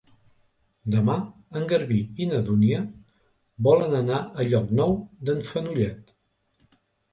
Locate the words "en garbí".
1.61-1.97